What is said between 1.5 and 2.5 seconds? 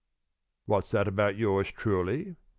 truly?"